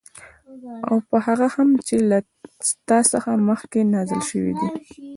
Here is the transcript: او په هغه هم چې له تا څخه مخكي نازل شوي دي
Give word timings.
او 0.87 0.95
په 1.07 1.17
هغه 1.25 1.47
هم 1.55 1.69
چې 1.87 1.95
له 2.09 2.17
تا 2.87 2.99
څخه 3.11 3.29
مخكي 3.49 3.81
نازل 3.93 4.21
شوي 4.29 4.53
دي 4.59 4.69